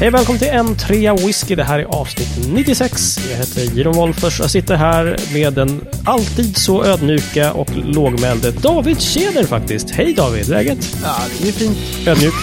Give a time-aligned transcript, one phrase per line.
[0.00, 1.54] Hej välkommen till en trea whisky.
[1.54, 3.18] Det här är avsnitt 96.
[3.30, 8.50] Jag heter Jiron Wolffers och jag sitter här med den alltid så ödmjuka och lågmälde
[8.50, 9.90] David Keder faktiskt.
[9.90, 10.96] Hej David, läget?
[11.02, 11.78] Ja, det är fint.
[12.06, 12.34] Ödmjuk.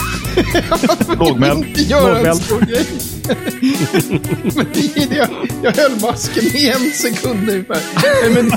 [1.19, 1.65] Lågmäld.
[1.67, 2.41] Inte göra en Lågmäld.
[2.43, 2.85] stor grej.
[4.55, 5.27] men det, jag,
[5.63, 7.77] jag höll masken i en sekund ungefär.
[8.33, 8.49] Men,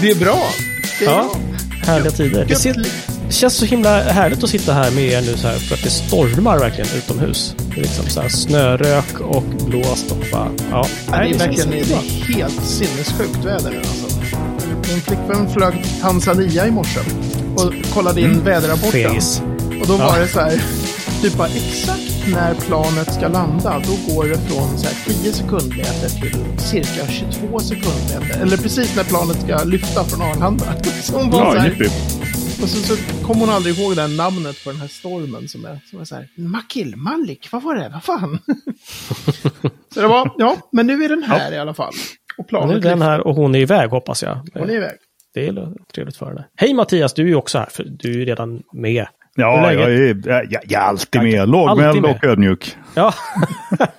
[0.00, 0.42] det är bra.
[0.98, 1.92] Det är Ja, bra.
[1.92, 2.44] härliga tider.
[3.32, 5.82] Det, känns så himla härligt att sitta här med er nu så här för att
[5.82, 7.54] det stormar verkligen utomhus.
[7.74, 10.86] Det är liksom så här snörök och blåst och bara, ja.
[11.10, 14.18] Ja, det är verkligen det är helt sinnessjukt väder nu alltså.
[14.92, 17.00] Min flickvän flög till Tanzania i morse
[17.56, 18.90] och kollade in väderrapporten.
[19.10, 19.42] Fegis.
[19.80, 20.22] Och då var Ja.
[20.22, 20.62] det så här,
[21.22, 26.08] typ bara exakt när planet ska landa, då går det från så här 10 sekundmeter
[26.08, 27.06] till cirka
[27.40, 28.42] 22 sekundmeter.
[28.42, 30.64] Eller precis när planet ska lyfta från Arlanda.
[31.02, 31.90] Så hon var så Ja, här, jippi.
[32.62, 35.64] Och så, så kom hon aldrig ihåg det här namnet på den här stormen som
[35.64, 38.38] är, som är så här, Makil, Malik, vad var det, vad fan?
[39.94, 41.92] så det var, ja, men nu är den här i alla fall.
[42.38, 44.48] Och Nu är planet den här och hon är iväg hoppas jag.
[44.54, 44.96] Hon är iväg.
[45.34, 46.44] Det är trevligt för henne.
[46.56, 49.06] Hej Mattias, du är ju också här, för du är ju redan med.
[49.34, 51.48] Ja, jag är, jag, jag, är alltid med.
[51.48, 52.76] Lågmäld och ödmjuk.
[52.94, 53.14] Ja.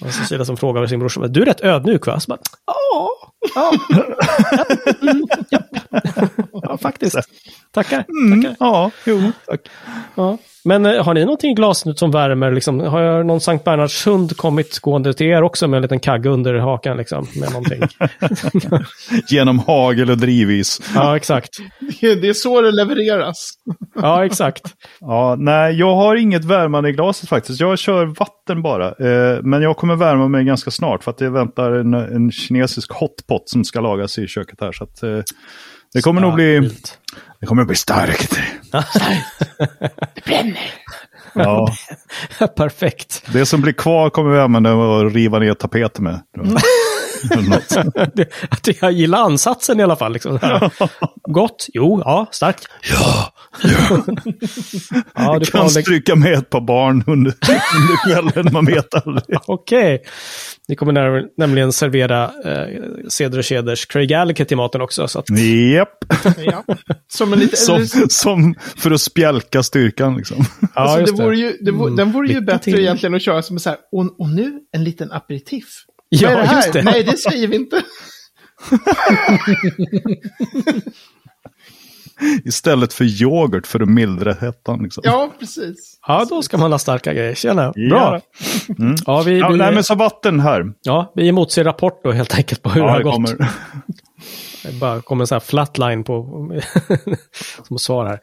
[0.00, 2.20] och så Cecilia som frågar sin brorsa, du är rätt ödmjuk va?
[2.20, 3.10] Så bara, ja,
[3.54, 3.70] ja.
[5.02, 5.60] Mm, ja.
[6.62, 7.18] ja, faktiskt.
[7.72, 8.04] Tackar.
[8.30, 8.56] tackar.
[8.60, 9.70] Ja, jo, tack.
[10.16, 10.38] Ja.
[10.64, 12.52] Men eh, har ni någonting i glaset nu som värmer?
[12.52, 12.80] Liksom?
[12.80, 16.28] Har jag någon Sankt Bernhards hund kommit gående till er också med en liten kagge
[16.28, 16.96] under hakan?
[16.96, 17.82] Liksom, med någonting?
[19.28, 20.80] Genom hagel och drivis.
[20.94, 21.50] ja, exakt.
[22.00, 23.52] Det är, så det levereras.
[23.94, 24.62] Ja, exakt.
[25.00, 27.60] Ja, nej, jag har inget värmande i glaset faktiskt.
[27.60, 28.86] Jag kör vatten bara.
[28.86, 32.92] Eh, men jag kommer värma mig ganska snart för att det väntar en, en kinesisk
[32.92, 34.72] hotpot som ska lagas i köket här.
[34.72, 35.20] Så att, eh,
[35.94, 36.70] det kommer nog bli.
[37.44, 38.38] Det kommer bli starkt.
[40.14, 40.70] Det bränner.
[41.34, 41.74] Ja,
[42.56, 43.22] Perfekt.
[43.32, 46.20] det som blir kvar kommer vi använda och riva ner tapeter med.
[48.14, 50.12] Det- att jag gillar ansatsen i alla fall.
[50.12, 50.38] Liksom.
[51.28, 51.66] Gott?
[51.72, 52.68] Jo, ja, starkt.
[52.90, 53.32] Ja.
[55.14, 55.68] ja, du får kan hålla...
[55.70, 57.34] stryka med ett par barn under,
[57.76, 59.38] under kvällen, man vet aldrig.
[59.46, 60.02] Okej.
[60.68, 65.08] Ni kommer när, nämligen servera eh, Ceder och Keders Craig Gallagher till maten också.
[65.08, 65.88] Så att, Japp,
[66.44, 66.64] Ja.
[67.08, 67.56] Som en liten...
[67.58, 70.44] som, som för att spjälka styrkan liksom.
[70.60, 72.78] ja, Alltså, det vore ju, det vore, den vore ju bättre till.
[72.78, 75.64] egentligen att köra som så här, och, och nu en liten aperitif.
[76.08, 76.56] Ja, Vad är det här?
[76.56, 76.82] just det.
[76.82, 77.82] Nej, det säger vi inte.
[82.44, 84.82] Istället för yoghurt för att mildra hettan.
[84.82, 85.02] Liksom.
[85.06, 85.98] Ja, precis.
[86.06, 87.34] Ja, då ska man ha starka grejer.
[87.34, 87.72] Tjena.
[87.76, 87.88] Ja.
[87.88, 88.20] Bra.
[88.78, 88.94] Mm.
[89.06, 90.64] Ja, vi, Ja, vi, nej, men så vatten här.
[90.82, 93.14] ja, vi emotser rapport då helt enkelt på hur det Ja, har det gått.
[93.14, 93.36] kommer.
[94.62, 96.22] Det bara kommer en sån här flatline på
[97.68, 98.20] som svar här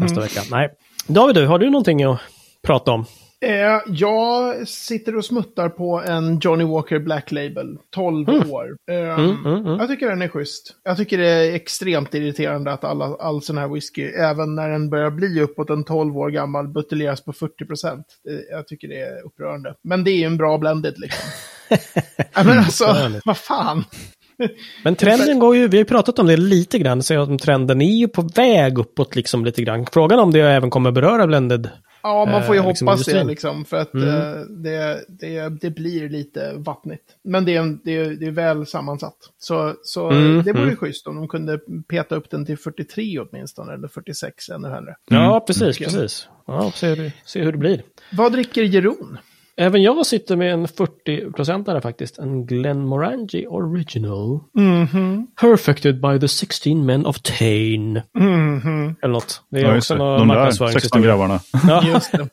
[0.00, 0.40] nästa vecka.
[0.50, 0.68] Nej.
[1.06, 2.18] David, du, har du någonting att
[2.66, 3.04] prata om?
[3.44, 8.76] Eh, jag sitter och smuttar på en Johnny Walker Black Label, 12 år.
[8.90, 9.78] Eh, Mm, mm, mm.
[9.78, 10.74] Jag tycker den är schysst.
[10.84, 14.90] Jag tycker det är extremt irriterande att alla, all sån här whisky, även när den
[14.90, 18.06] börjar bli uppåt en 12 år gammal, buteljeras på 40 procent.
[18.50, 19.74] Jag tycker det är upprörande.
[19.84, 21.30] Men det är ju en bra blended liksom.
[22.34, 23.20] ja, men alltså, Upprörande.
[23.24, 23.84] vad fan.
[24.84, 27.96] Men trenden går ju, vi har ju pratat om det lite grann, så trenden är
[27.96, 29.86] ju på väg uppåt liksom lite grann.
[29.92, 31.68] Frågan om det även kommer beröra blended.
[32.02, 33.26] Ja, man får ju Eh, liksom hoppas det industrin.
[33.26, 33.64] liksom.
[33.64, 34.08] För att Mm.
[34.08, 37.04] eh, det, det, det blir lite vattnigt.
[37.24, 39.16] Men det är, det är, det är väl sammansatt.
[39.38, 40.76] Så, så Mm, det vore mm.
[40.76, 43.72] schysst om de kunde peta upp den till 43 åtminstone.
[43.74, 44.94] Eller 46 ännu hellre.
[45.08, 45.84] Ja, precis, Okej.
[45.86, 46.28] precis.
[46.46, 47.82] Ja, se, hur- se hur det blir.
[48.12, 49.18] Vad dricker Jeroen?
[49.60, 52.18] Även jag sitter med en 40-procentare faktiskt.
[52.18, 54.40] En Glenmorangie Original.
[54.54, 55.26] Mhm.
[55.40, 57.92] Perfected by the 16 men of Tain.
[58.18, 58.96] Mhm.
[59.02, 59.42] Eller något.
[59.50, 61.06] Det är Ja, också någon De där 16 marknadsföringshistoria.
[61.06, 61.40] grabbarna.
[61.68, 62.28] Ja, Just det.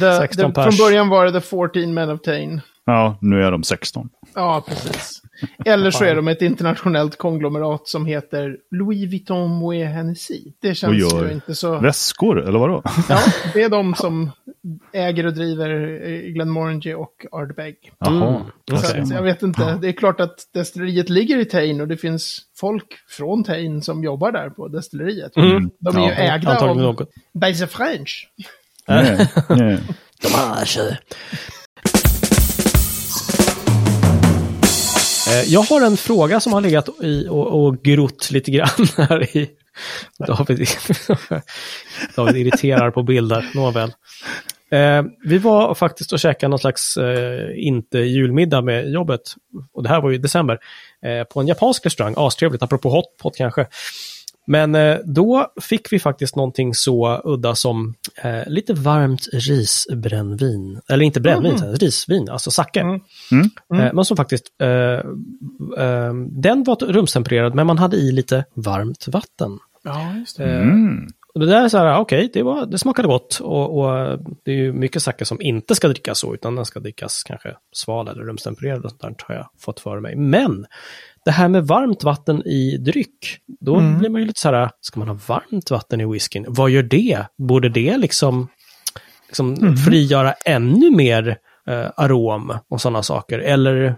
[0.00, 0.76] The, 16 the, pers.
[0.78, 2.60] från början var det The 14 Men of Tain.
[2.86, 4.08] Ja, nu är de 16.
[4.34, 5.22] Ja, precis.
[5.64, 10.40] Eller så är de ett internationellt konglomerat som heter Louis Vuitton Moet Hennessy.
[10.60, 11.78] Det känns ju inte så...
[11.78, 12.82] väskor, eller vadå?
[13.08, 13.18] Ja,
[13.54, 14.30] det är de som
[14.92, 17.76] äger och driver eh, Glenmorangie och Ardbeg.
[18.06, 18.20] Mm.
[18.20, 18.42] Så
[18.72, 19.00] Okej.
[19.00, 22.40] att, jag vet inte, det är klart att destilleriet ligger i Tain och det finns
[22.56, 25.36] folk från Tain som jobbar där på destilleriet.
[25.36, 25.70] Mm.
[25.78, 27.10] De är ju Ja, ägda Antagligen av något.
[27.34, 28.28] Beise French.
[28.88, 29.78] Nej, nej.
[30.22, 30.78] Dommage.
[30.78, 30.96] Eh,
[35.28, 39.36] Eh, jag har en fråga som har legat i och, och grott lite grann här
[39.36, 39.50] i...
[40.18, 40.68] David,
[42.16, 43.92] David irriterar på bilder, nåväl.
[44.70, 49.20] Eh, vi var faktiskt och käkade någon slags, eh, inte julmiddag med jobbet,
[49.72, 50.58] och det här var ju i december,
[51.04, 53.66] eh, på en japansk restaurang, astrevligt, apropå hotpot kanske.
[54.46, 60.80] Men eh, då fick vi faktiskt någonting så udda som eh, lite varmt risbrännvin.
[60.88, 61.74] Eller inte brännvin, mm.
[61.74, 62.80] risvin, alltså sake.
[62.80, 63.00] Mm.
[63.30, 63.86] Mm.
[63.86, 64.68] Eh, men som faktiskt, eh,
[65.84, 69.58] eh, den var rumstempererad men man hade i lite varmt vatten.
[69.84, 70.44] Ja, just det.
[70.44, 70.66] Eh,
[71.34, 74.52] och det där är så här, okej, okay, det, det smakade gott och, och, det
[74.52, 78.08] är ju mycket sake som inte ska drickas så, utan den ska drickas kanske sval
[78.08, 80.16] eller rumstempererad och sånt där har jag fått för mig.
[80.16, 80.66] Men
[81.24, 83.98] det här med varmt vatten i dryck, då mm.
[83.98, 86.44] blir man ju lite så här, ska man ha varmt vatten i whiskyn?
[86.48, 87.26] Vad gör det?
[87.38, 88.48] Borde det liksom,
[89.26, 89.76] liksom mm.
[89.76, 91.36] frigöra ännu mer
[91.68, 93.38] eh, arom och sådana saker?
[93.38, 93.96] Eller,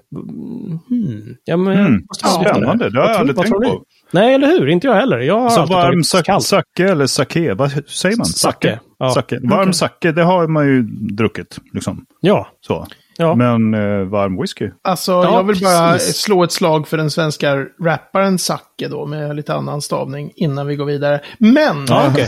[0.88, 1.78] hmm, ja men...
[1.78, 2.06] Mm.
[2.40, 3.84] Spännande, det har jag aldrig tänkt på.
[4.10, 4.68] Nej, eller hur?
[4.68, 5.18] Inte jag heller.
[5.18, 8.26] Jag har alltså varm sa sake eller sake, vad säger man?
[8.26, 8.80] Sake.
[8.98, 9.10] Ja.
[9.10, 9.38] sake.
[9.42, 9.72] Varm okay.
[9.72, 11.58] sake, det har man ju druckit.
[11.72, 12.06] Liksom.
[12.20, 12.48] Ja.
[12.60, 12.86] Så.
[13.16, 13.34] Ja.
[13.34, 14.70] Men eh, varm whisky.
[14.82, 15.68] Alltså, ja, jag vill precis.
[15.68, 20.66] bara slå ett slag för den svenska rapparen Zacke då, med lite annan stavning, innan
[20.66, 21.20] vi går vidare.
[21.38, 21.86] Men!
[21.88, 22.26] Ja, okay.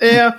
[0.10, 0.32] eh,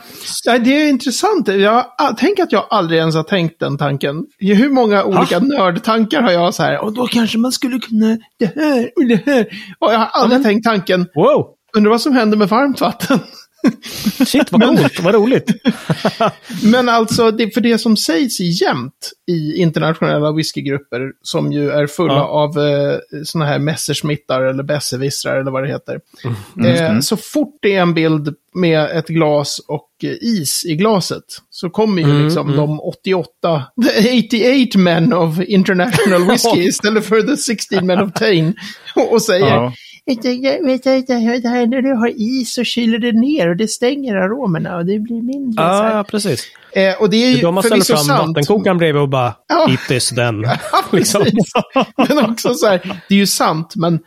[0.60, 1.48] det är intressant.
[1.48, 1.86] Jag
[2.18, 4.26] tänker att jag aldrig ens har tänkt den tanken.
[4.40, 5.46] Hur många olika ha?
[5.46, 9.26] nördtankar har jag så här, och då kanske man skulle kunna det här och det
[9.26, 9.48] här.
[9.80, 10.44] Och jag har aldrig mm.
[10.44, 11.48] tänkt tanken, wow.
[11.78, 13.20] undrar vad som händer med varmt vatten.
[14.26, 15.52] Shit, vad coolt, vad roligt.
[16.64, 22.14] men alltså, det, för det som sägs jämt i internationella whiskygrupper, som ju är fulla
[22.14, 22.24] ja.
[22.24, 26.00] av eh, sådana här messersmittar eller besserwissrar eller vad det heter.
[26.24, 26.76] Mm.
[26.76, 27.02] Eh, mm.
[27.02, 31.70] så fort det är en bild med ett glas och eh, is i glaset, så
[31.70, 32.58] kommer ju mm, liksom mm.
[32.58, 38.54] de 88, the 88 men of international whisky istället för the 16 men of Tain.
[39.12, 39.74] Och säger, ja
[41.68, 45.22] när du har is så kyler det ner och det stänger aromerna och det blir
[45.22, 45.64] mindre.
[45.64, 46.48] Ja, ah, precis.
[46.72, 49.76] Eh, och det är ju De har ställt fram vattenkokaren bredvid och bara, ja.
[49.88, 50.42] this then.
[50.72, 51.26] Ja, liksom.
[51.98, 54.00] men också så här, det är ju sant, men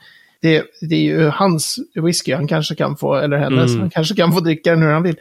[0.45, 3.81] det, det är ju hans whisky, han kanske kan få, eller hennes, mm.
[3.81, 5.17] han kanske kan få dricka den hur han vill.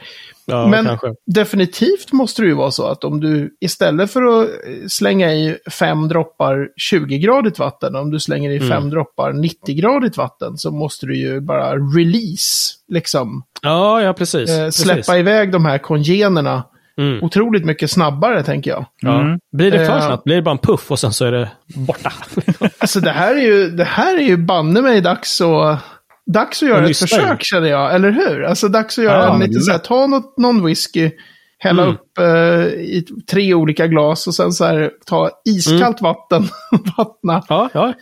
[0.46, 1.08] Ja, Men kanske.
[1.26, 4.50] definitivt måste det ju vara så att om du istället för att
[4.88, 8.70] slänga i fem droppar 20-gradigt vatten, om du slänger i mm.
[8.70, 13.44] fem droppar 90-gradigt vatten, så måste du ju bara release, liksom.
[13.62, 14.50] Ja, ja, precis.
[14.50, 15.16] Eh, släppa precis.
[15.16, 16.64] iväg de här kongenerna
[16.98, 17.24] Mm.
[17.24, 18.86] Otroligt mycket snabbare, tänker jag.
[19.02, 19.22] Ja.
[19.22, 19.40] Mm.
[19.58, 20.24] Blir det för eh, snabbt?
[20.24, 22.12] Blir det bara en puff och sen så är det borta?
[22.80, 25.80] alltså det här är ju, det här är ju banne mig dags att,
[26.26, 27.96] dags att göra ett försök, känner jag.
[27.96, 28.44] Eller hur?
[28.44, 31.12] Alltså dags att göra ja, en lite så här, ta något, någon whisky,
[31.58, 31.96] hälla mm.
[31.96, 36.14] upp eh, i tre olika glas och sen så här ta iskallt mm.
[36.14, 36.48] vatten,
[36.98, 37.44] vattna.
[37.50, 37.94] Ja, ja.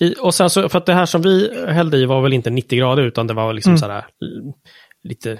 [0.00, 2.50] I, och sen så, för att det här som vi hällde i var väl inte
[2.50, 3.78] 90 grader utan det var liksom mm.
[3.78, 4.04] så här
[5.02, 5.38] lite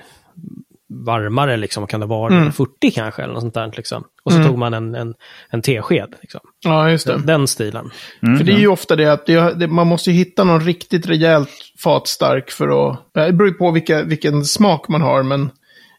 [1.05, 2.52] varmare, liksom, kan det vara mm.
[2.52, 3.73] 40 kanske, eller något sånt där.
[3.76, 4.05] Liksom.
[4.25, 4.49] Och så mm.
[4.49, 5.14] tog man en, en,
[5.50, 6.14] en tesked.
[6.20, 6.41] Liksom.
[6.64, 7.12] Ja, just det.
[7.12, 7.91] Den, den stilen.
[8.23, 8.38] Mm.
[8.38, 11.50] För det är ju ofta det att det, det, man måste hitta någon riktigt rejält
[11.79, 13.00] fatstark för att...
[13.14, 15.50] Det beror ju på vilka, vilken smak man har, men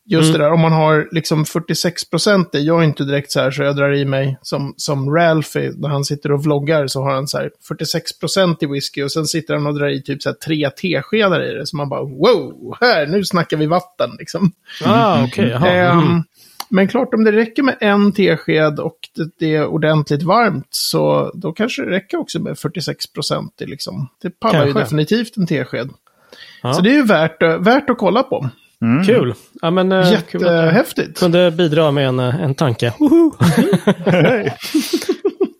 [0.08, 0.40] Just mm.
[0.40, 3.64] det där, om man har liksom 46 procent jag är inte direkt så här så
[3.64, 7.28] jag drar i mig som, som Ralphie, när han sitter och vloggar så har han
[7.28, 10.30] så här 46 procent i whisky och sen sitter han och drar i typ så
[10.30, 11.68] här tre teskedar i det.
[11.68, 14.52] Så man bara wow, här, nu snackar vi vatten liksom.
[14.86, 15.98] Ah, okay, mm.
[15.98, 16.24] um,
[16.70, 21.32] Men klart, om det räcker med en tesked och det, det, är ordentligt varmt så
[21.34, 23.54] då kanske det räcker också med 46 procent.
[23.60, 24.08] Liksom.
[24.22, 24.80] Det pallar kanske.
[24.80, 25.90] ju definitivt en tesked.
[26.64, 26.74] Ja.
[26.74, 28.50] Så det är ju värt, värt att kolla på.
[28.82, 29.06] Mm.
[29.06, 29.34] Kul!
[29.62, 31.08] Ja, men, eh, Jättehäftigt!
[31.08, 32.94] Kul kunde bidra med en, eh, en tanke.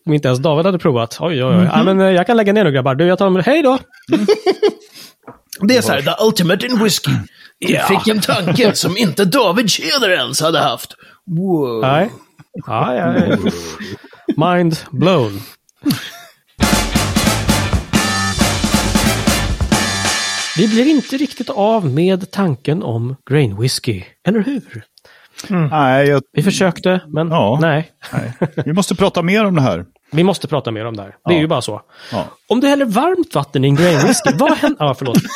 [0.06, 1.18] Om inte ens David hade provat.
[1.20, 1.54] Oj, oj, oj.
[1.54, 1.78] Mm -hmm.
[1.78, 2.96] ja, men, eh, jag kan lägga ner nu grabbar.
[2.96, 3.78] Du, jag tar med Hej då!
[4.14, 4.26] Mm.
[5.62, 7.12] Det är så här, the ultimate in whiskey.
[7.60, 10.96] Jag fick en tanke som inte David Tjeder ens hade haft.
[11.26, 11.82] Wow.
[11.82, 12.10] Nej.
[12.68, 13.38] Ja, ja.
[14.38, 15.42] Mind blown.
[20.58, 24.84] Vi blir inte riktigt av med tanken om grain whisky, eller hur?
[25.50, 25.68] Mm.
[25.68, 26.22] Nej, jag...
[26.32, 27.92] Vi försökte, men ja, nej.
[28.14, 28.34] nej.
[28.66, 29.86] Vi måste prata mer om det här.
[30.12, 31.10] Vi måste prata mer om det här.
[31.10, 31.34] Det ja.
[31.34, 31.82] är ju bara så.
[32.12, 32.26] Ja.
[32.48, 34.86] Om du häller varmt vatten i en grain whisky, vad händer?
[34.86, 35.18] Ja, förlåt.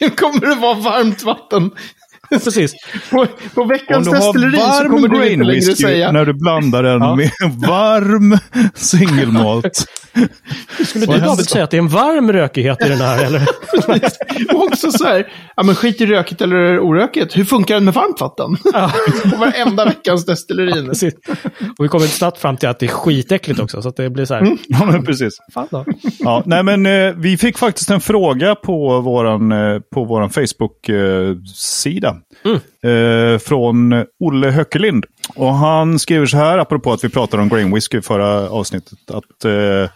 [0.00, 1.70] Nu kommer det vara varmt vatten
[2.30, 2.74] Precis.
[3.10, 6.12] På, på veckans destilleri så kommer du inte längre säga...
[6.12, 7.14] när du blandar den ja.
[7.14, 7.30] med
[7.68, 8.38] varm
[8.74, 9.84] singelmalt.
[10.86, 13.48] Skulle du David säga att det är en varm rökighet i den här eller?
[14.54, 17.94] och också så här, ja men skit i rökigt eller orökigt, hur funkar den med
[17.94, 18.56] varmt vatten?
[19.30, 20.90] På varenda veckans destilleri.
[21.00, 21.10] Ja,
[21.78, 24.24] och vi kommer snabbt fram till att det är skitäckligt också, så att det blir
[24.24, 24.40] så här.
[24.40, 24.58] Mm.
[24.66, 25.34] Ja men precis.
[25.54, 25.84] Fan då.
[26.18, 32.16] Ja, nej men eh, vi fick faktiskt en fråga på våran, eh, på våran Facebook-sida.
[32.44, 32.60] Mm.
[32.84, 35.04] Eh, från Olle Höckelind.
[35.34, 39.44] Och han skriver så här, apropå att vi pratade om Grain Whisky förra avsnittet, att
[39.44, 39.90] eh,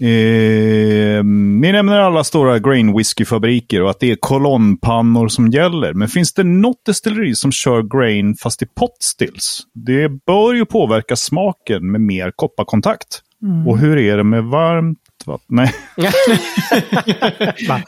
[0.00, 5.92] Eh, ni nämner alla stora grain whiskyfabriker och att det är kolonnpannor som gäller.
[5.92, 9.60] Men finns det något destilleri som kör grain fast i pot stills?
[9.74, 13.20] Det bör ju påverka smaken med mer kopparkontakt.
[13.66, 15.46] Och hur är det med varmt vatten?
[15.48, 15.72] Nej.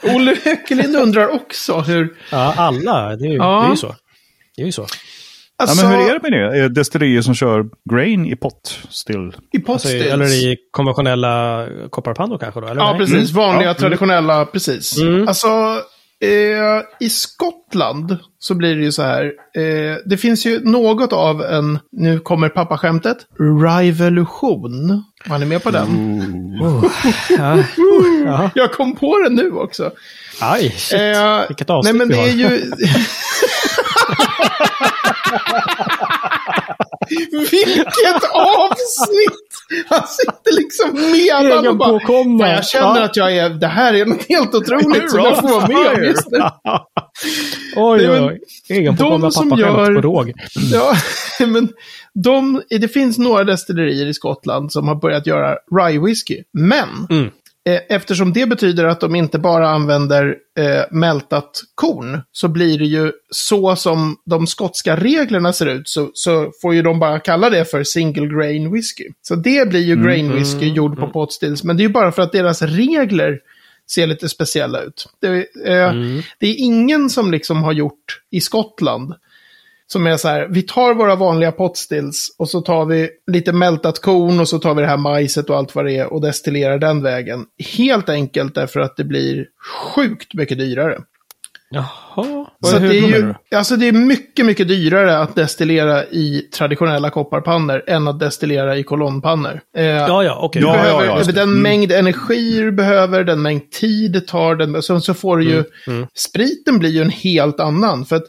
[0.15, 2.13] Olle Höckelind undrar också hur...
[2.31, 3.15] Ja, alla.
[3.15, 3.59] Det är, ju, Ja.
[3.61, 3.95] det är ju så.
[4.57, 4.81] Det är ju så.
[4.81, 4.87] Ja,
[5.65, 6.59] Alltså, men hur är det med det?
[6.63, 9.15] Är destillerier som kör grain i pot still?
[9.17, 10.05] I Alltså, potstills.
[10.05, 12.67] eller i konventionella kopparpannor kanske då?
[12.67, 12.81] Eller?
[12.81, 12.99] Ja, Nej?
[12.99, 13.31] precis.
[13.31, 13.73] Vanliga, Ja.
[13.73, 14.95] traditionella, precis.
[15.27, 15.47] Alltså,
[16.23, 19.23] eh, i Skottland så blir det ju så här.
[19.57, 25.03] Eh, det finns ju något av en, nu kommer pappaskämtet, revolution.
[25.25, 25.87] Man är med på den?
[27.37, 27.57] Ja.
[28.25, 28.49] Ja.
[28.55, 29.91] Jag kom på den nu också.
[30.41, 30.99] Aj, shit.
[30.99, 32.71] Eh, Vilket avsnitt Nej, men vi det är ju...
[37.51, 39.43] Vilket avsnitt!
[39.89, 41.89] Han sitter liksom med den och bara...
[41.89, 42.45] Egenpåkomna.
[42.45, 43.49] "Fan, Jag känner att jag är...
[43.49, 46.37] Det här är något helt otroligt som jag får vara med om just nu.
[47.75, 48.39] Oj, oj, oj.
[48.69, 50.33] Egenpåkomna pappaskämt på råg.
[50.73, 50.93] Ja,
[51.47, 51.69] men
[52.13, 56.43] de, det finns några destillerier i Skottland som har börjat göra rye whisky.
[56.53, 57.29] Men Mm.
[57.67, 62.85] Eh, eftersom det betyder att de inte bara använder eh, mältat korn så blir det
[62.85, 67.49] ju så som de skotska reglerna ser ut så, så får ju de bara kalla
[67.49, 69.03] det för single grain whisky.
[69.21, 71.63] Så det blir ju grain whisky gjord på pot stills.
[71.63, 73.39] Men det är ju bara för att deras regler
[73.91, 75.09] ser lite speciella ut.
[75.21, 75.27] Det,
[75.65, 75.93] eh,
[76.39, 79.13] det är ingen som liksom har gjort i Skottland
[79.87, 84.01] som är så här, vi tar våra vanliga potstills och så tar vi lite mältat
[84.01, 86.77] korn och så tar vi det här majset och allt vad det är och destillerar
[86.77, 87.45] den vägen.
[87.77, 89.45] Helt enkelt därför att det blir
[89.95, 90.97] sjukt mycket dyrare.
[91.69, 92.45] Jaha.
[92.65, 97.09] Så Hur det, är ju, alltså det är mycket, mycket dyrare att destillera i traditionella
[97.09, 99.61] kopparpannor än att destillera i kolonnpannor.
[99.77, 100.61] Eh, Ja, ja, okej.
[100.61, 101.31] du Ja, behöver, ja, det.
[101.31, 105.43] Den mängd energi du behöver, den mängd tid det tar, den, så, så får du
[105.43, 105.63] ju...
[105.87, 108.05] Mm, Spriten blir ju en helt annan.
[108.05, 108.25] För att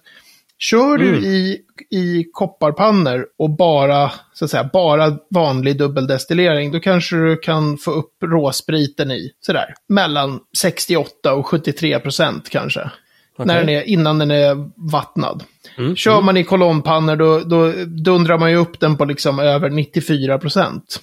[0.59, 1.25] kör du Mm.
[1.25, 1.59] i,
[1.91, 7.91] i kopparpannor och bara, så att säga, bara vanlig dubbeldestillering, då kanske du kan få
[7.91, 12.91] upp råspriten i sådär, mellan 68 och 73 procent kanske.
[13.39, 15.43] När den är, innan den är vattnad.
[15.77, 19.71] Mm, Kör man i kolonnpannor då, då dundrar man ju upp den på liksom över
[19.71, 21.01] 94 procent.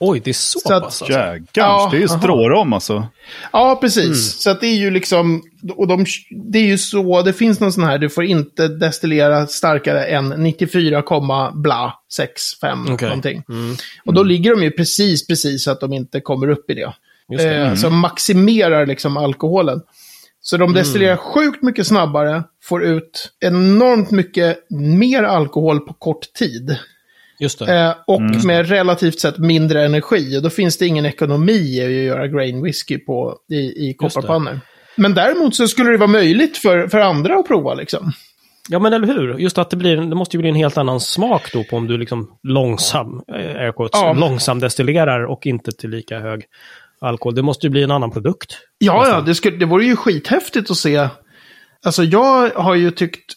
[0.00, 1.18] Oj, det är så, Så att- pass alltså.
[1.18, 3.06] Jägars, Ja, det är ju strårom alltså.
[3.52, 4.42] Ja, precis.
[4.42, 5.42] Så att det är ju liksom,
[5.76, 6.04] och de,
[6.52, 10.28] det är ju så, det finns någon sån här, du får inte destillera starkare än
[10.28, 13.08] 94, bla, 6, 5, Okej.
[13.08, 13.42] någonting.
[14.04, 16.92] Och då ligger de ju precis, precis så att de inte kommer upp i det.
[17.32, 17.56] Just det.
[17.56, 19.80] Eh, Så maximerar liksom alkoholen.
[20.42, 21.24] Så de destillerar Mm.
[21.24, 26.76] sjukt mycket snabbare, får ut enormt mycket mer alkohol på kort tid.
[27.68, 30.38] Eh, och med relativt sett mindre energi.
[30.38, 33.56] Och då finns det ingen ekonomi i att göra grain whisky på, i,
[33.88, 34.60] i kopparpannor.
[34.96, 38.12] Men däremot så skulle det vara möjligt för, för andra att prova liksom.
[38.68, 39.38] Ja, men eller hur?
[39.38, 41.86] Just att det blir, det måste ju bli en helt annan smak då på om
[41.86, 44.12] du liksom långsam, eh, quotes, Ja.
[44.12, 46.44] långsam destillerar och inte till lika hög
[47.00, 47.34] alkohol.
[47.34, 48.58] Det måste ju bli en annan produkt.
[48.78, 51.08] Ja, ja, det, skulle, det vore ju skithäftigt att se.
[51.84, 53.32] Alltså jag har ju tyckt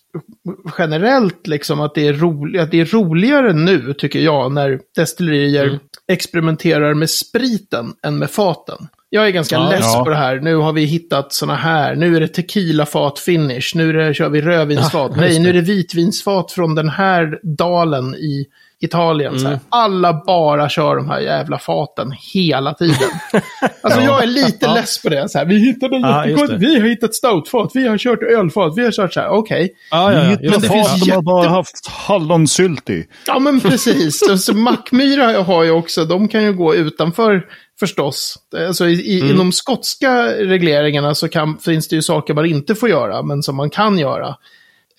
[0.77, 5.79] generellt liksom att det är, rolig, att det är roligare nu, tycker jag, när destillerier
[6.07, 8.87] experimenterar med spriten än med faten.
[9.09, 10.03] Jag är ganska Ja, less ja.
[10.03, 10.39] på det här.
[10.39, 11.95] Nu har vi hittat såna här.
[11.95, 13.71] Nu är det tequila-fat finish.
[13.75, 15.11] Nu det, kör vi rödvinsfat.
[15.15, 18.45] Ja, Nej, nu är det vitvinsfat från den här dalen i
[18.83, 19.35] Italien.
[19.37, 19.59] Mm.
[19.69, 22.95] Alla bara kör de här jävla faten hela tiden.
[23.83, 24.73] Alltså jag är lite Ja.
[24.73, 25.29] less på det.
[25.29, 26.61] Så här, vi hittade Ja, just jättegott.
[26.61, 27.71] Vi har hittat stoutfat.
[27.73, 28.73] Vi har kört ölfat.
[28.77, 29.29] Vi har kört så här.
[29.29, 29.69] Okej.
[29.91, 30.29] Ja, ja, ja.
[30.29, 33.05] Just Men det finns de har bara jätte- haft hallonsylt i.
[33.27, 34.19] Ja, men precis.
[34.27, 37.45] Så, så Mackmyra har ju också, de kan ju gå utanför
[37.79, 38.35] förstås.
[38.67, 42.89] Alltså i, i, inom skotska regleringarna så kan, finns det ju saker man inte får
[42.89, 44.35] göra, men som man kan göra.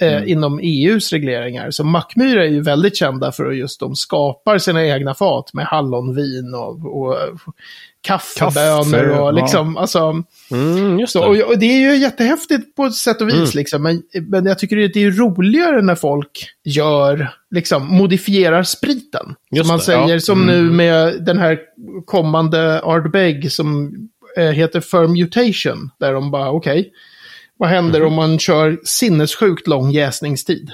[0.01, 1.71] Eh, Inom EUs regleringar.
[1.71, 5.67] Så Mackmyra är ju väldigt kända för att just de skapar sina egna fat med
[5.67, 7.17] hallonvin och, och
[8.01, 9.31] kaffebönor Kaffe, och ja.
[9.31, 10.23] liksom, alltså.
[10.51, 11.45] Mm, just Så, det.
[11.45, 13.83] och, och det är ju jättehäftigt på ett sätt och vis, liksom.
[13.83, 19.35] men, men jag tycker det är roligare när folk gör, liksom, modifierar spriten.
[19.51, 20.21] Just som man det, säger, ja.
[20.21, 21.59] som nu med den här
[22.05, 23.95] kommande Ardbeg som
[24.37, 25.91] eh, heter Fermutation.
[25.99, 26.93] Där de bara, okej,
[27.59, 30.71] vad händer om man kör sinnessjukt lång jäsningstid?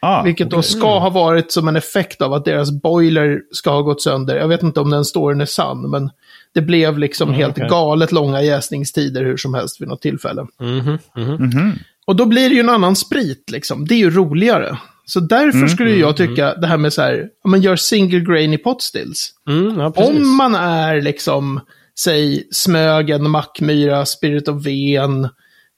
[0.00, 3.82] Ah, Vilket då ska ha varit som en effekt av att deras boiler ska ha
[3.82, 4.36] gått sönder.
[4.36, 6.10] Jag vet inte om den storyn är sann, men
[6.54, 7.68] det blev liksom helt okej.
[7.68, 10.46] galet långa jäsningstider hur som helst vid något tillfälle.
[10.60, 10.98] Mhm.
[11.16, 11.72] mhm.
[12.06, 13.86] Och då blir det ju en annan sprit, liksom.
[13.86, 14.78] Det är ju roligare.
[15.04, 18.20] Så därför skulle ju jag tycka det här med så här, om man gör single
[18.20, 19.30] grain i pot stills.
[19.48, 19.92] Mm, ja.
[19.96, 21.60] Om man är liksom
[21.98, 25.28] säg Smögen, Mackmyra, Spirit of Ven,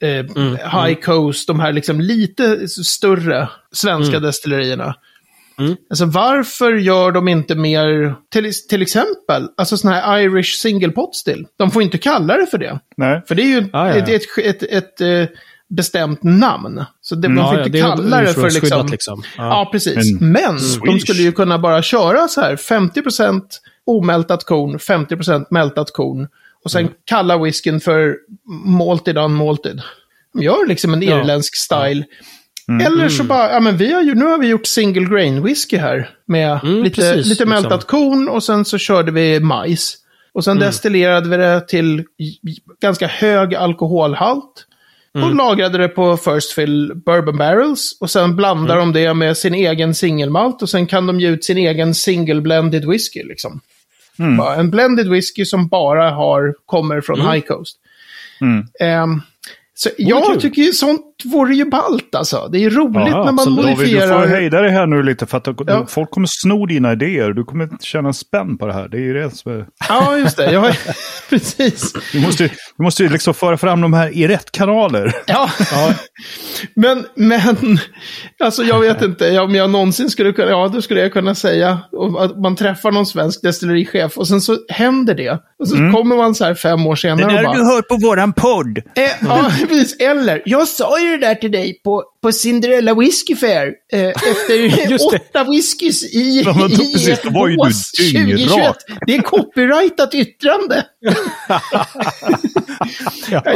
[0.02, 0.24] eh,
[0.84, 4.94] High Coast, de här liksom lite större svenska destillerierna.
[5.58, 5.76] Mm.
[5.90, 11.16] Alltså varför gör de inte mer, till, till exempel, alltså sådana här Irish single pot
[11.16, 11.46] still.
[11.58, 12.78] De får inte kalla det för det.
[12.96, 13.22] Nej.
[13.28, 14.14] För det är ju Ah, ja, ett, ja.
[14.14, 15.36] ett, ett, ett, eh,
[15.76, 16.84] bestämt namn.
[17.00, 18.86] Så det, man Ja, får ja, inte det kalla det för liksom...
[18.86, 19.22] liksom.
[19.36, 19.68] Ja, Ja.
[19.72, 20.20] precis.
[20.20, 21.02] Men- Men, de Swedish.
[21.02, 23.42] skulle ju kunna bara köra så här 50%
[23.86, 26.28] omältat korn, 50% mältat korn.
[26.64, 26.92] Och sen Mm.
[27.04, 28.16] kalla whiskyn för
[28.66, 29.82] malted unmalted.
[30.34, 31.20] De gör liksom en Ja.
[31.20, 32.04] irländsk style.
[32.68, 32.86] Mm.
[32.86, 35.76] Eller så bara, ja men vi har ju, nu har vi gjort single grain whisky
[35.76, 36.10] här.
[36.26, 37.88] Med Mm, lite, precis, lite mältat liksom.
[37.88, 39.96] korn och sen så körde vi majs.
[40.32, 42.04] Och sen destillerade vi det till
[42.80, 44.66] ganska hög alkoholhalt.
[45.22, 47.96] Och lagrade det på First Fill Bourbon Barrels.
[48.00, 50.62] Och sen blandar de det med sin egen singelmalt.
[50.62, 53.22] Och sen kan de ge ut sin egen single blended whisky.
[53.22, 53.60] Liksom.
[54.36, 57.78] Bara En blended whisky som bara har, kommer från High Coast.
[58.40, 58.66] Mm.
[58.80, 59.22] Ehm,
[59.76, 60.40] så jag kul.
[60.40, 62.48] tycker ju sånt vore ju ballt alltså.
[62.52, 63.56] Det är roligt Ja, när man absolut.
[63.58, 64.26] David, du får modifierar.
[64.26, 65.86] hejda dig här nu lite för att du, Ja.
[65.88, 67.30] folk kommer sno dina idéer.
[67.32, 68.88] Du kommer tjäna spänn på det här.
[68.88, 69.66] Det är ju det som är...
[69.88, 70.52] Ja, just det.
[70.52, 70.78] Jag har...
[71.30, 71.92] Precis.
[72.12, 72.44] Du måste,
[72.76, 75.12] du måste ju liksom föra fram de här i rätt kanaler.
[75.26, 75.50] Ja.
[76.74, 77.78] men, men,
[78.44, 81.78] alltså jag vet inte om jag någonsin skulle kunna, ja då skulle jag kunna säga
[82.18, 85.38] att man träffar någon svensk destillerichef och sen så händer det.
[85.58, 88.78] Och så kommer man så här fem år senare och bara, hört på våran podd.
[88.78, 88.84] eh,
[89.28, 93.72] ja, precis, eller, jag sa ju det där till dig på, på Cinderella Whisky Fair
[93.92, 98.36] eh, efter åtta whiskys i, Ja, i precis, ett bås 2021.
[98.36, 98.76] dyngrak.
[99.06, 100.86] Det är copyrightat yttrande.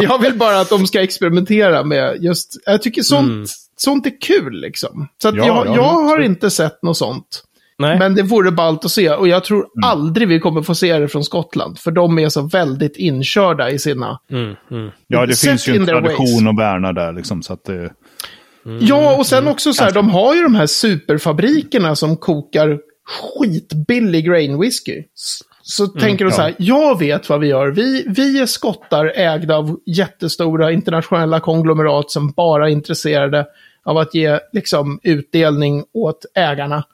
[0.02, 4.60] Jag vill bara att de ska experimentera med just, jag tycker sånt, sånt är kul
[4.60, 5.08] liksom.
[5.22, 7.42] Så Ja, jag, ja, jag har inte sett något sånt.
[7.78, 7.98] Nej.
[7.98, 9.90] Men det vore ballt att se och jag tror Mm.
[9.90, 11.78] aldrig vi kommer få se det från Skottland.
[11.78, 14.20] För de är så väldigt inkörda i sina...
[14.30, 14.90] Mm, mm.
[15.06, 16.46] Ja, det finns ju en tradition ways.
[16.46, 17.42] att värna där liksom.
[17.42, 17.92] Så att det...
[18.80, 24.26] Ja, och sen också så här, de har ju de här superfabrikerna som kokar skitbillig
[24.26, 25.02] grain whisky.
[25.62, 27.70] Så tänker de så här, jag vet vad vi gör.
[27.70, 33.46] Vi, vi är skottar ägda av jättestora internationella konglomerat som bara är intresserade
[33.84, 36.84] av att ge liksom, utdelning åt ägarna.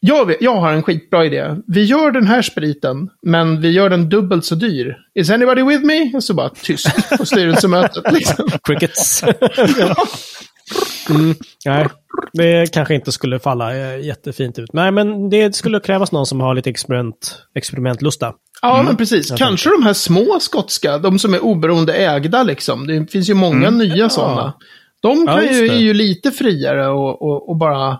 [0.00, 1.56] Jag, vet, jag har en skitbra idé.
[1.66, 4.96] Vi gör den här spriten, men vi gör den dubbelt så dyr.
[5.14, 6.12] Is anybody with me?
[6.14, 8.04] Och så bara tyst på styrelsemötet.
[8.12, 8.48] Liksom.
[8.62, 9.22] Crickets.
[11.10, 11.86] mm, nej,
[12.32, 14.72] det kanske inte skulle falla eh, jättefint ut.
[14.72, 18.32] Nej, men det skulle krävas någon som har lite experiment, experimentlusta.
[18.62, 19.30] Ja, men precis.
[19.30, 22.86] Kanske de här små skotska, de som är oberoende ägda liksom.
[22.86, 24.54] Det finns ju många nya sådana.
[25.02, 27.98] De Ja, kan just ju, är ju lite friare och, och, och bara...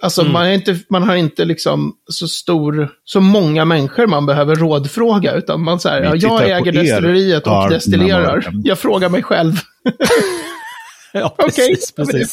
[0.00, 4.56] Alltså man, är inte, man har inte liksom så stor, så många människor man behöver
[4.56, 5.34] rådfråga.
[5.34, 8.34] Utan man säger, ja, jag äger er, destilleriet och destillerar.
[8.34, 8.62] Mörken.
[8.64, 9.54] Jag frågar mig själv.
[11.12, 11.68] Ja, Okej.
[11.68, 11.92] precis.
[11.96, 12.32] precis.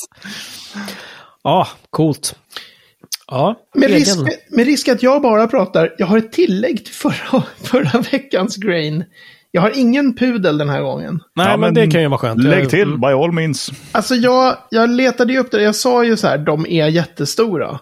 [1.43, 2.35] Ja, coolt.
[3.27, 4.17] Ja, Med risk,
[4.49, 9.03] med risk att jag bara pratar, jag har ett tillägg till förra, förra veckans grain.
[9.57, 11.19] Jag har ingen pudel den här gången.
[11.35, 12.43] Nej, Ja, men, det kan ju vara skönt.
[12.43, 12.99] Lägg till, mm.
[12.99, 13.71] by all means.
[13.91, 17.79] Alltså jag, jag letade ju upp det, jag sa ju så här, de är jättestora.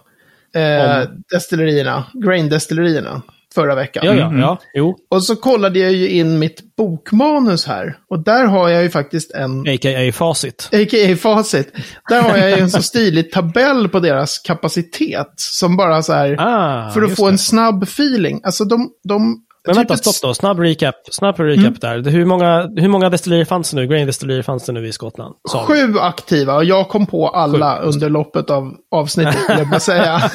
[0.54, 3.22] Eh, destillerierna, grain-destillerierna,
[3.54, 4.06] förra veckan.
[4.06, 4.58] Ja, ja, ja.
[4.74, 4.96] Jo.
[5.10, 7.96] Och så kollade jag ju in mitt bokmanus här.
[8.10, 10.12] Och där har jag ju faktiskt en, A.k.a.
[10.12, 10.68] facit.
[10.72, 11.16] a.k.a.
[11.16, 11.72] facit.
[12.08, 15.32] Där har jag ju en så stilig tabell på deras kapacitet.
[15.36, 17.32] Som bara så här, Ah, för att få det.
[17.32, 18.40] en snabb feeling.
[18.44, 18.90] Alltså de...
[19.08, 20.34] de Men typ vänta, ett- stopp då.
[20.34, 20.94] Snabb recap.
[21.10, 21.74] Snabb recap Mm.
[21.80, 21.98] där.
[21.98, 23.86] Det- Hur många, hur många destillerier fanns det nu?
[23.86, 25.34] Grain destillerier fanns det nu i Skottland?
[25.52, 25.58] Du?
[25.58, 30.02] Sju aktiva och jag kom på alla Sju, under loppet av avsnittet, jag bara säga.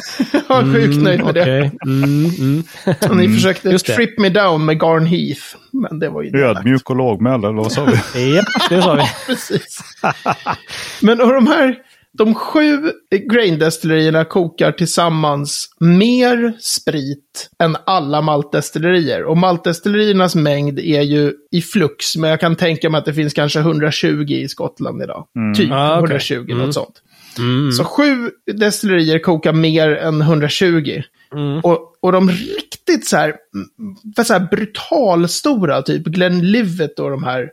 [0.49, 1.41] jag är sjukt nöjd med det.
[1.41, 1.71] Okej.
[1.85, 2.63] Mm, mm.
[3.17, 3.95] Ni försökte just det.
[3.95, 5.41] trip me down med Garn Heath.
[5.73, 6.43] Men det var ju.
[6.43, 8.35] Ödmjuk och lågmäld, eller vad sa vi?
[8.35, 9.03] Japp, det sa vi.
[9.27, 9.79] Precis.
[11.01, 11.75] Men och de här,
[12.17, 12.91] de sju
[13.29, 19.23] grain-destillerierna kokar tillsammans mer sprit än alla maltdestillerier.
[19.23, 23.33] Och maltdestilleriernas mängd är ju i flux, men jag kan tänka mig att det finns
[23.33, 25.27] kanske 120 i Skottland idag.
[25.57, 25.99] Typ Ah, okej.
[25.99, 26.57] 120, Mm.
[26.65, 27.01] något sånt.
[27.71, 31.01] Så sju destillerier kokar mer än 120.
[31.63, 37.49] Och, och de riktigt så här, mm, så här brutalstora, typ Glenlivet och de här.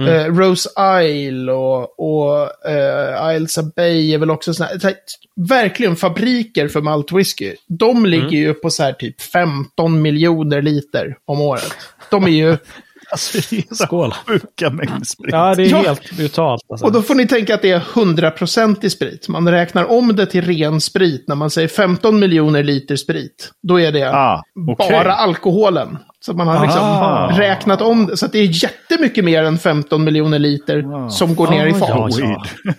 [0.00, 0.68] Eh, Rose
[1.02, 4.94] Isle och, och eh, of Bay är väl också såna här,
[5.34, 7.54] verkligen fabriker för malt whisky.
[7.66, 11.72] De ligger ju på så här typ 15 miljoner liter om året.
[12.10, 12.56] De är ju
[13.10, 13.38] Alltså,
[13.84, 14.14] Skål.
[14.26, 15.32] sjuka mängder sprit.
[15.32, 15.76] Ja, det är Ja.
[15.82, 16.62] helt brutalt.
[16.70, 16.86] Alltså.
[16.86, 19.28] Och då får ni tänka att det är 100% i sprit.
[19.28, 23.50] Man räknar om det till ren sprit när man säger 15 miljoner liter sprit.
[23.62, 24.90] Då är det Ah, okej.
[24.90, 25.98] bara alkoholen.
[26.20, 27.38] Så man har liksom Ah.
[27.38, 28.16] räknat om det.
[28.16, 31.74] Så att det är jättemycket mer än 15 miljoner liter som går ner i Ah,
[31.74, 31.88] fat.
[32.18, 32.72] ja, ja.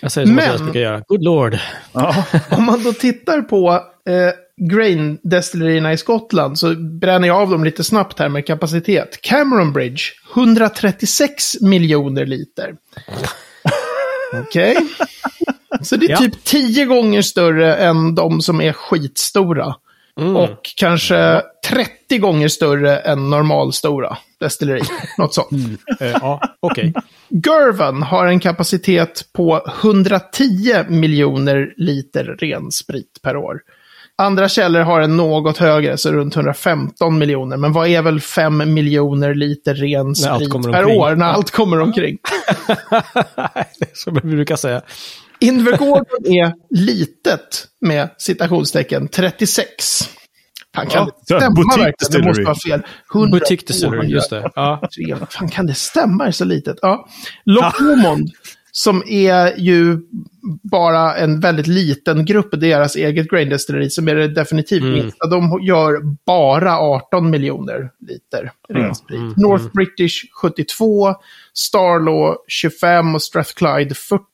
[0.00, 1.02] Jag säger som Men- Mattias brukar göra.
[1.08, 1.58] Good lord.
[2.50, 3.70] Om man då tittar på
[4.08, 9.20] eh, grain-destillerierna i Skottland så bränner jag av dem lite snabbt här med kapacitet.
[9.22, 10.02] Cameron Bridge,
[10.34, 12.74] 136 miljoner liter.
[14.32, 14.76] Okej.
[15.82, 16.16] Så det är Ja.
[16.16, 19.74] typ 10 gånger större än de som är skitstora.
[20.20, 20.36] Mm.
[20.36, 24.80] Och kanske 30 gånger större än normalstora destilleri.
[25.18, 25.50] Något sånt.
[26.00, 26.92] Eh, ja, okej.
[27.46, 33.60] Gervan har en kapacitet på 110 miljoner liter ren sprit per år.
[34.22, 37.56] Andra källor har en något högre, så runt 115 miljoner.
[37.56, 41.00] Men vad är väl 5 miljoner liter ren sprit per omkring.
[41.00, 42.18] år när allt kommer omkring?
[43.78, 44.82] Det är Som vi brukar säga.
[45.40, 49.74] Invergården är litet med citationstecken 36.
[50.74, 52.22] Fan, kan Ja, det stämma verkligen?
[52.22, 52.82] Det måste vara fel.
[53.14, 53.70] 100, Butik
[54.04, 54.50] just det.
[54.54, 54.88] Ja.
[55.30, 56.26] Fan kan det stämma?
[56.26, 56.78] Är så litet.
[56.82, 57.08] Ja.
[57.44, 58.30] Loch Lomond,
[58.78, 59.98] som är ju
[60.62, 64.92] bara en väldigt liten grupp, deras eget grain distillery, som är det definitivt Mm.
[64.94, 65.26] minsta.
[65.26, 69.18] De gör bara 18 miljoner liter ren sprit.
[69.18, 71.14] mm, North British 72,
[71.54, 74.24] Starlaw 25 och Strathclyde 40.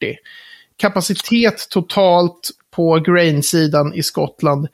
[0.77, 4.69] Kapacitet totalt på grain-sidan i Skottland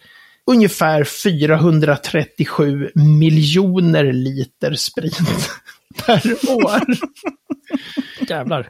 [0.46, 5.18] ungefär 437 miljoner liter sprit
[6.06, 6.82] per år.
[8.28, 8.68] Jävlar.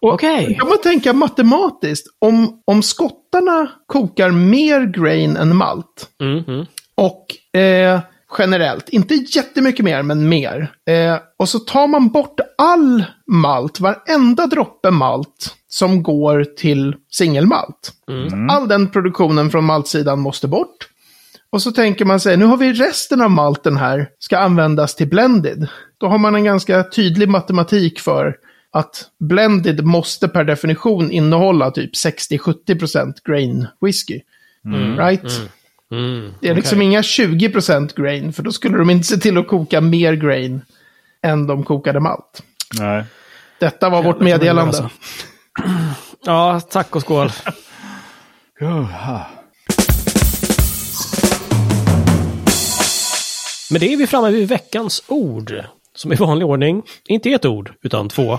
[0.00, 0.56] Okej.
[0.58, 6.66] kan man tänka matematiskt, om, om skottarna kokar mer grain än malt, Mm, mm.
[6.94, 8.00] och eh,
[8.38, 10.72] generellt, inte jättemycket mer, men mer.
[10.88, 17.92] Eh, och så tar man bort all malt, varenda droppe malt som går till singelmalt.
[18.50, 20.88] All den produktionen från maltsidan måste bort.
[21.50, 25.08] Och så tänker man sig, nu har vi resten av malten här, ska användas till
[25.08, 25.68] blended.
[25.98, 28.36] Då har man en ganska tydlig matematik för
[28.72, 34.20] att blended måste per definition innehålla typ 60-70% grain whisky.
[34.96, 35.40] Right?
[35.90, 36.34] Mm.
[36.40, 36.86] Det är liksom okej.
[36.86, 40.60] inga 20% grain, för då skulle de inte se till att koka mer grain
[41.22, 42.42] än de kokade malt.
[42.78, 43.04] Nej.
[43.58, 44.72] Detta var vårt meddelande.
[44.72, 44.90] så.
[46.24, 47.30] Ja, tack och skål.
[53.70, 55.52] Men det är vi framme vid veckans ord.
[55.96, 58.38] Som i vanlig ordning, inte ett ord, utan två.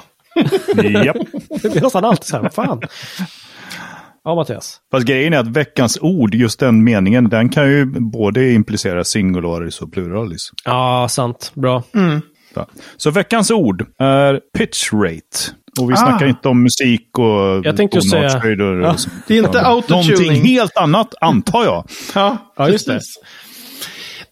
[1.05, 1.17] Japp.
[1.61, 2.81] Det är nästan alltid så här, vad fan.
[4.23, 4.79] Ja, Mattias.
[4.91, 9.81] Fast grejen är att veckans ord, just den meningen, den kan ju både implicera singularis
[9.81, 10.51] och pluralis.
[10.65, 11.51] Ja, sant.
[11.55, 11.83] Bra.
[12.53, 12.65] Så.
[12.97, 15.55] Så veckans ord är pitch rate.
[15.81, 15.97] Och vi Ah.
[15.97, 18.41] snackar inte om musik och Jag tänkte just säga-
[18.81, 18.95] Ja.
[19.27, 20.09] Det är inte autotuning.
[20.27, 21.87] Någonting helt annat, antar jag.
[22.15, 23.01] Ja, Ja, just det.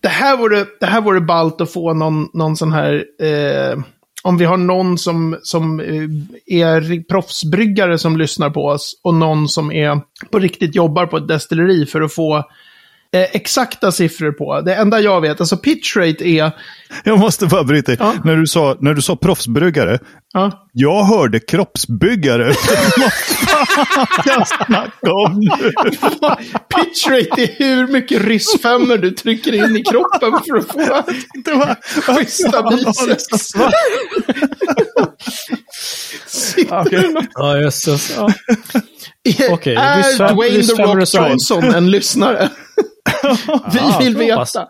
[0.06, 3.04] Det här vore, det här vore ballt att få någon, någon sån här...
[3.22, 3.78] Eh,
[4.24, 9.50] om vi har någon som, som eh, är proffsbryggare som lyssnar på oss och någon
[9.50, 12.44] som är på riktigt jobbar på ett destilleri för att få eh,
[13.32, 14.62] exakta siffror på.
[14.62, 16.52] Det enda jag vet, alltså pitch rate är...
[17.04, 17.96] Jag måste bara bryta.
[18.00, 18.14] Ja.
[18.24, 20.00] När, du sa, när du sa proffsbryggare,
[20.36, 22.44] Ja, jag hörde kroppsbyggare.
[22.98, 25.72] Vad fan ska jag snacka om nu?
[26.76, 30.80] pitch rate är hur mycket ryssfemmor du trycker in i kroppen för att få
[31.46, 33.54] Det var, schyssta biceps.
[37.34, 38.18] Ja, jösses.
[39.50, 41.14] Okej, är Dwayne The Rock.
[41.14, 42.50] Johnson en lyssare?
[44.00, 44.56] Vi vill jag hoppas.
[44.56, 44.68] veta.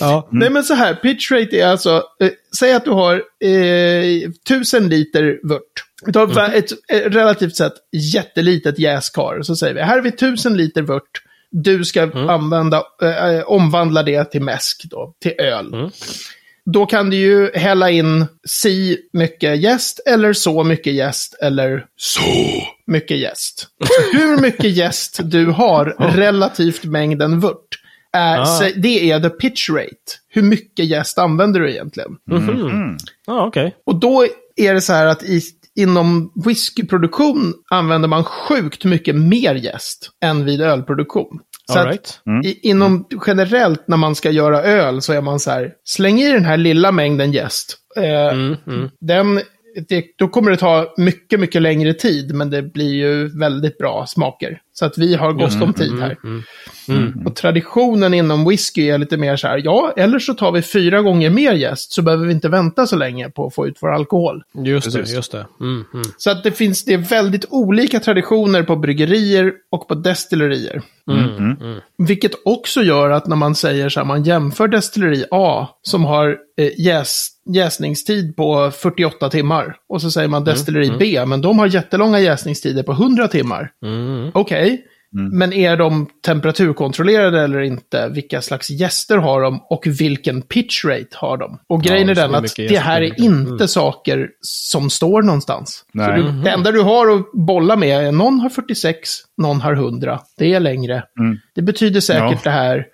[0.00, 0.28] Ja.
[0.32, 4.88] Nej men så här, pitch rate är alltså, eh, säg att du har eh, 1000
[4.88, 5.84] liter vört.
[6.06, 9.42] Du har va- ett, ett relativt sett jättelitet jäskar.
[9.42, 11.22] Så säger vi, här har vi 1000 liter vört.
[11.50, 15.90] Du ska använda, eh, omvandla det till mäsk då, till öl.
[16.72, 22.20] Då kan du ju hälla in si mycket jäst eller så mycket jäst eller så
[22.86, 23.66] mycket jäst.
[23.84, 27.78] Så hur mycket jäst du har relativt mängden vört.
[28.12, 28.44] Är, Ah.
[28.46, 30.12] så Det är the pitch rate.
[30.28, 32.10] Hur mycket jäst använder du egentligen?
[33.26, 33.76] Ja, okej.
[33.86, 35.40] Och då är det så här att i,
[35.76, 41.40] inom whiskyproduktion använder man sjukt mycket mer jäst än vid ölproduktion.
[41.72, 42.44] Så All att right.
[42.44, 46.32] i, inom generellt när man ska göra öl så är man så här, släng i
[46.32, 47.76] den här lilla mängden jäst.
[47.96, 48.90] Eh, Mm, mm.
[49.00, 49.40] Den
[49.88, 54.06] det, då kommer det ta mycket, mycket längre tid, men det blir ju väldigt bra
[54.06, 54.60] smaker.
[54.74, 56.16] Så att vi har gott om tid här.
[56.24, 56.42] Mm.
[56.88, 57.26] Mm.
[57.26, 61.02] Och traditionen inom whisky är lite mer så här, ja, eller så tar vi fyra
[61.02, 63.92] gånger mer jäst, så behöver vi inte vänta så länge på att få ut vår
[63.94, 64.42] alkohol.
[64.52, 65.10] Just Precis.
[65.10, 65.46] det, just det.
[65.60, 66.04] Mm, mm.
[66.16, 70.82] Så att det finns, det är väldigt olika traditioner på bryggerier och på destillerier.
[71.10, 71.56] Mm, Mm.
[71.60, 71.80] mm.
[71.98, 76.38] Vilket också gör att när man säger så här, man jämför destilleri A som har
[76.56, 79.76] eh, jäs, jäsningstid på 48 timmar.
[79.88, 83.70] Och så säger man destilleri B, men de har jättelånga jäsningstider på 100 timmar.
[83.84, 84.30] Mm.
[84.34, 88.08] Okej, men är de temperaturkontrollerade eller inte?
[88.08, 91.58] Vilka slags gäster har de och vilken pitch rate har de?
[91.68, 95.70] Och grejen Ja, är den att det här är inte saker som står någonstans.
[95.70, 96.22] Så Nej.
[96.22, 100.20] du, det enda du har att bolla med är någon har 46, någon har 100.
[100.38, 101.02] Det är längre.
[101.20, 101.38] Mm.
[101.54, 102.38] Det betyder säkert Ja.
[102.44, 102.86] det här.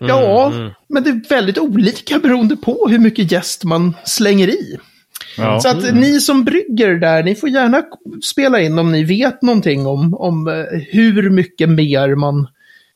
[0.00, 0.70] Ja, mm.
[0.88, 4.78] men det är väldigt olika beroende på hur mycket gäst man slänger i.
[5.36, 5.60] Ja.
[5.60, 7.82] Så att ni som brygger där, ni får gärna
[8.24, 12.48] spela in om ni vet någonting om, om eh, hur mycket mer man...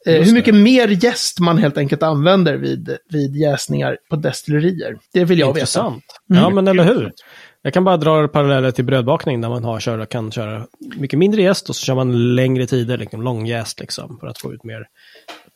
[0.07, 0.39] Eh, Just hur det.
[0.39, 4.97] mycket mer jäst man helt enkelt använder vid, vid jäsningar på destillerier.
[5.13, 5.59] Det vill jag veta.
[5.59, 6.05] Intressant.
[6.27, 7.13] Ja, men eller hur?
[7.63, 10.67] Jag kan bara dra paralleller till brödbakning där man har, köra, kan köra
[10.97, 14.53] mycket mindre jäst och så kör man längre tider, liksom långjäst liksom, för att få
[14.53, 14.87] ut mer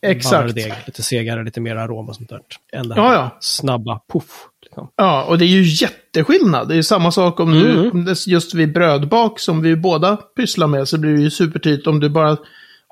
[0.06, 0.54] Exakt.
[0.54, 2.40] deg, lite segare, lite mer arom och sånt där.
[2.72, 3.36] Än det här Ja, ja.
[3.40, 4.46] snabba puff.
[4.62, 4.88] Liksom.
[4.96, 6.68] Ja, och det är ju jätteskillnad.
[6.68, 8.04] Det är ju samma sak om du, Mm.
[8.04, 12.00] det, just vid brödbak som vi båda pysslar med, så blir det ju supertydligt om
[12.00, 12.36] du bara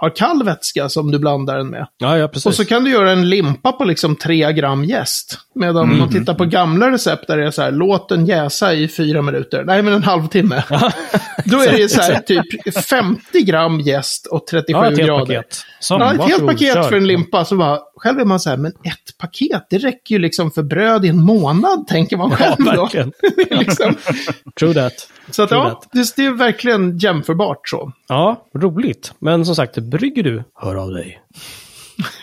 [0.05, 1.87] har kall vätska som du blandar den med.
[1.99, 2.47] Ja, ja, precis.
[2.47, 5.39] Och så kan du göra en limpa på liksom 3 gram jäst.
[5.55, 8.75] Medan om man tittar på gamla recept där det är så här, låt den jäsa
[8.75, 9.65] i fyra minuter.
[9.65, 10.63] Nej, men en halvtimme.
[11.45, 15.21] Då är det så här, typ 50 gram jäst och 37 ja, ett grader.
[15.21, 15.65] paket.
[15.81, 16.83] Så, Ja, ett helt paket kör.
[16.83, 17.45] för en limpa.
[17.45, 20.63] Så bara, själv är man så här, men ett paket, det räcker ju liksom för
[20.63, 22.83] bröd i en månad, tänker man Ja, själv då.
[22.83, 23.13] verkligen.
[23.59, 23.95] liksom.
[24.59, 24.93] True that.
[25.31, 25.89] Så att, True ja, that.
[25.93, 27.93] det, det är verkligen jämförbart så.
[28.09, 29.13] Ja, roligt.
[29.19, 31.21] Men som sagt, brygger du, hör av dig.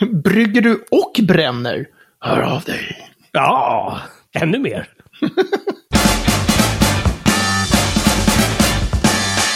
[0.23, 1.85] Brygger du och bränner,
[2.19, 3.09] hör av dig.
[3.31, 3.99] Ja,
[4.33, 4.87] ännu mer.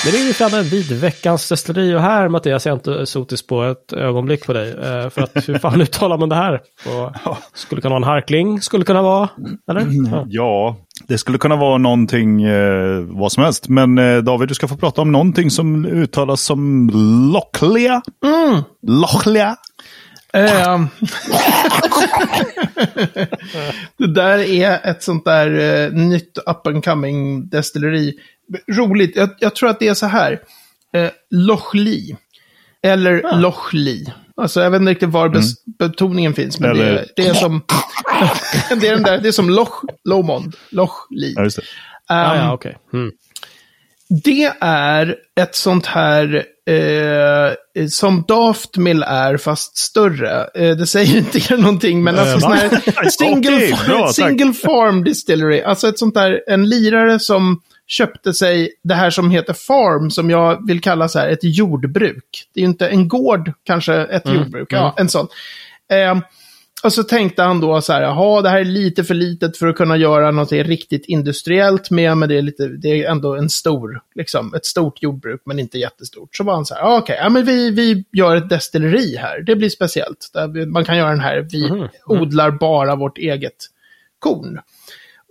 [0.06, 3.48] Men det är vi framme vid veckans destilleri och här Mattias, jag är inte sotis
[3.48, 4.72] på ett ögonblick på dig.
[4.72, 6.62] Eh, för att hur fan uttalar man det här?
[6.86, 9.30] Och, skulle kunna vara en harkling, skulle kunna vara,
[9.70, 9.88] eller?
[10.12, 10.26] Ja.
[10.28, 13.70] Ja, det skulle kunna vara någonting, eh, vad som helst.
[13.70, 16.90] Men eh, David, du ska få prata om någonting som uttalas som
[17.34, 18.02] locklia.
[18.26, 18.64] Mm.
[18.88, 19.56] Locklia.
[20.34, 20.88] Ehm.
[23.98, 28.14] det där är ett sånt där eh, nytt up and coming destilleri.
[28.68, 30.32] Roligt, jag, jag tror att det är så här.
[30.98, 32.16] Uh, Lochli.
[32.84, 34.14] Eller Lochli.
[34.42, 37.34] Alltså jag vet inte riktigt var bes- betoningen finns, men det, Eller- är, det är
[37.34, 37.62] som...
[38.82, 40.56] det är den där, det är som Loch Lomond.
[40.70, 41.34] Lochli.
[41.36, 41.64] Ja, just det.
[42.08, 42.78] Ja, Ehm, ja, okej.
[42.94, 43.12] Mm.
[44.24, 50.48] det är ett sånt här eh, som Daftmill är, fast större.
[50.56, 52.56] Eh, det säger inte er någonting, men alltså Eh, sån va?
[52.56, 55.62] här single, Okej, bra, single farm distillery.
[55.62, 60.30] Alltså ett sånt där, en lirare som köpte sig det här som heter farm, som
[60.30, 62.50] jag vill kalla så här ett jordbruk.
[62.54, 64.68] Det är ju inte en gård, kanske ett jordbruk.
[64.74, 65.28] Ja, en sån.
[65.92, 66.18] Eh,
[66.84, 69.68] och så tänkte han då så här, jaha, det här är lite för litet för
[69.68, 73.50] att kunna göra något riktigt industriellt med, men det är, lite, det är ändå en
[73.50, 76.36] stor, liksom, ett stort jordbruk, men inte jättestort.
[76.36, 79.40] Så var han så här, "Ja, okej, ja, men vi, vi gör ett destilleri här,
[79.42, 80.30] det blir speciellt.
[80.34, 83.56] Där man kan göra den här, vi Mhm, odlar bara vårt eget
[84.20, 84.60] korn.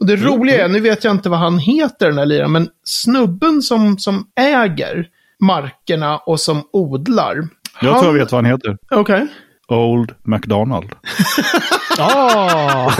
[0.01, 2.69] Och det roliga är, nu vet jag inte vad han heter den här liraren, men
[2.85, 5.07] snubben som, som äger
[5.41, 7.49] markerna och som odlar.
[7.81, 8.77] Jag han- tror jag vet vad han heter.
[8.91, 9.27] Okej.
[9.69, 10.91] Old McDonald.
[11.99, 12.91] Ah!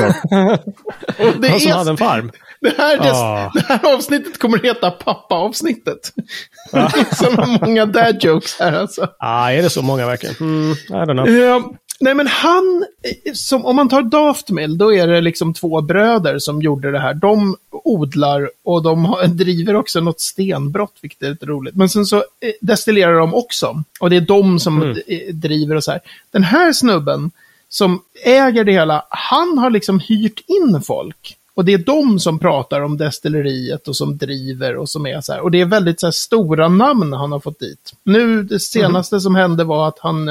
[1.41, 2.31] Det Han som är hade en farm.
[2.61, 3.51] Det här, det, Ah.
[3.55, 5.99] det här avsnittet kommer att heta pappa-avsnittet.
[6.73, 9.09] Det är så många dad jokes här alltså.
[9.19, 10.35] Ah, är det så många verkligen?
[10.41, 11.29] Mm, I don't know.
[11.29, 11.61] Eh,
[12.05, 16.39] nej men han, eh, som, om man tar Daftmill, då är det liksom två bröder
[16.39, 17.15] som gjorde det här.
[17.15, 21.75] De odlar och de har, driver också något stenbrott, vilket är lite roligt.
[21.75, 23.83] Men sen så eh, destillerar de också.
[24.01, 26.01] Och det är de som eh, driver och så här.
[26.31, 27.31] Den här snubben
[27.69, 31.37] som äger det hela, han har liksom hyrt in folk.
[31.55, 35.33] Och det är de som pratar om destilleriet och som driver och som är så
[35.33, 35.41] här.
[35.41, 37.93] Och det är väldigt så stora namn han har fått dit.
[38.03, 40.29] Nu, det senaste som hände var att han,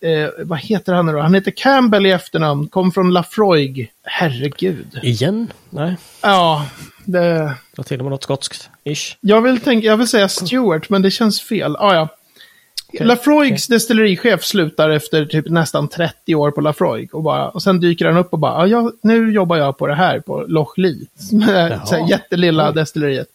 [0.00, 1.20] eh, vad heter han nu då?
[1.20, 3.92] Han heter Campbell i efternamn, kom från Lafroig.
[4.02, 4.98] Herregud.
[5.02, 5.52] Igen?
[5.70, 6.66] Nej, Ja,
[7.04, 8.70] det, det var till och med något skotskt.
[8.84, 9.16] Ish.
[9.20, 11.76] jag, vill tänka, jag vill säga Stewart, men det känns fel.
[11.76, 12.08] Ah, ja.
[13.00, 17.14] Lafroigs destillerichef slutar efter typ nästan 30 år på Lafroig.
[17.14, 19.86] Och, bara, och sen dyker han upp och bara, ah, ja, nu jobbar jag på
[19.86, 20.74] det här, på Loch
[21.30, 22.08] Jaha.
[22.08, 23.28] jättelilla destilleriet.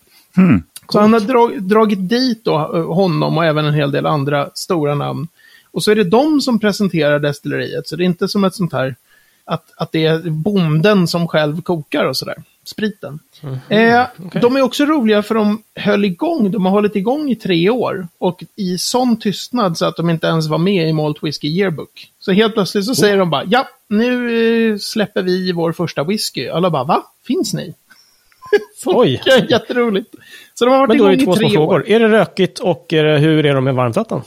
[0.90, 2.58] Så han har drag, dragit dit då,
[2.94, 5.28] honom och även en hel del andra stora namn.
[5.76, 7.88] Och så är det de som presenterar destilleriet.
[7.88, 8.96] Så det är inte som ett sånt här,
[9.46, 12.36] att, att det är bonden som själv kokar och sådär.
[12.66, 13.20] Spriten.
[13.70, 14.04] Eh,
[14.42, 18.08] De är också roliga för de höll igång, de har hållit igång i tre år.
[18.18, 22.08] Och i sån tystnad så att de inte ens var med i Malt Whisky Yearbook.
[22.20, 26.48] Så helt plötsligt så säger de bara, ja, nu eh, släpper vi vår första whisky.
[26.48, 27.04] Alla bara, va?
[27.28, 27.74] Finns ni?
[28.84, 29.22] Så Oj.
[29.26, 30.16] är Jätteroligt.
[30.54, 31.68] Så de har varit Men då är igång det två i små tre år.
[31.68, 31.88] frågor.
[31.88, 34.22] Är det rökigt och är det, hur är de med varmvatten?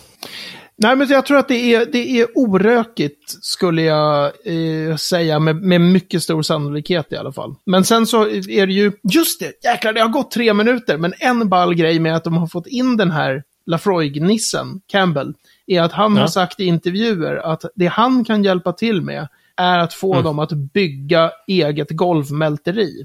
[0.81, 5.57] Nej, men jag tror att det är, det är orökigt, skulle jag eh, säga, med,
[5.57, 7.55] med mycket stor sannolikhet i alla fall.
[7.67, 11.12] Men sen så är det ju, just det, jäklar, det har gått tre minuter, men
[11.19, 15.35] en ball grej med att de har fått in den här Lafroig-nissen, Campbell,
[15.67, 16.21] är att han Ja.
[16.21, 20.38] har sagt i intervjuer att det han kan hjälpa till med är att få dem
[20.38, 23.05] att bygga eget golvmälteri.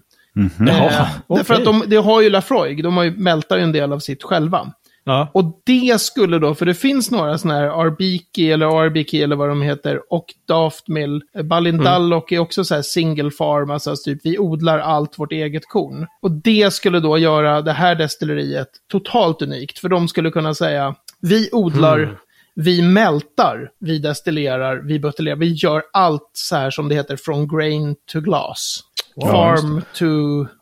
[0.59, 1.55] Jaha, Eh, Därför okej.
[1.55, 4.23] att de, de har ju Lafroig, de har ju, mältar ju en del av sitt
[4.23, 4.71] själva.
[5.03, 5.31] Ja.
[5.33, 9.49] Och det skulle då, för det finns några sådana här Arbiki eller RBK eller vad
[9.49, 11.21] de heter, och Daft Mill.
[11.43, 16.07] Balindallock är också så här single farm, alltså typ vi odlar allt vårt eget korn.
[16.21, 20.95] Och det skulle då göra det här destilleriet totalt unikt, för de skulle kunna säga,
[21.21, 22.17] vi odlar,
[22.55, 27.47] vi mältar, vi destillerar, vi buteljerar, vi gör allt så här som det heter från
[27.47, 28.79] grain to glass.
[29.21, 30.05] Farm to,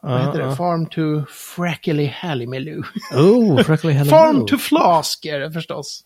[0.02, 0.50] vad heter Ja, det?
[0.50, 0.56] ja.
[0.56, 2.82] Farm to frackly hallimelu.
[3.16, 4.10] Oh, Freckly Hello.
[4.10, 6.02] Farm to flask är det förstås.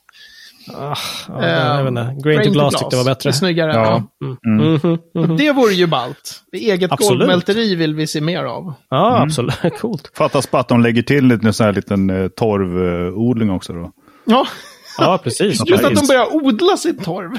[0.73, 0.95] Ah,
[1.27, 2.01] ja, inte.
[2.01, 3.29] Ehm, Grain to Glass tyckte jag var bättre.
[3.29, 3.73] Det är snyggare.
[3.73, 4.03] Ja.
[4.19, 4.27] Ja.
[4.51, 5.37] Mhm, mhm.
[5.37, 6.41] Det vore ju ballt.
[6.53, 7.19] Eget Absolut.
[7.19, 8.73] golvmälteri vill vi se mer av.
[8.89, 9.55] Ja, absolut.
[9.79, 10.11] Coolt.
[10.17, 13.91] Fattas bara att de lägger till lite sån här liten eh, torvodling också då.
[14.25, 14.47] Ja,
[14.97, 15.61] Ja, precis.
[15.69, 17.31] just att de börjar odla sin torv.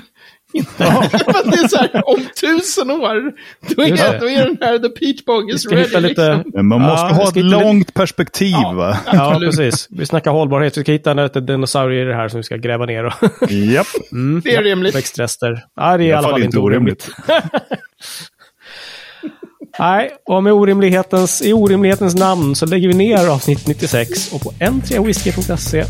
[0.76, 3.32] Det är så här, om tusen år,
[3.74, 4.18] då är, det.
[4.20, 6.00] då är den här The Peach Bog is ready.
[6.08, 6.42] lite...
[6.44, 6.68] Liksom.
[6.68, 8.98] Man Ja, måste vi ha ett långt perspektiv va?
[9.12, 9.86] Ja, precis.
[9.90, 10.76] Vi snackar hållbarhet.
[10.78, 13.04] Vi ska hitta en liten dinosaurie i det här som vi ska gräva ner.
[13.04, 13.86] Och Japp.
[14.12, 14.94] mm, Det är rimligt.
[14.94, 15.64] Växtrester.
[15.76, 17.08] Ja, det är i I alla fall inte orimligt.
[17.28, 17.50] orimligt.
[19.78, 24.50] Nej, och med orimlighetens, i orimlighetens namn så lägger vi ner avsnitt 96 och på
[24.50, 25.84] n3whisky.se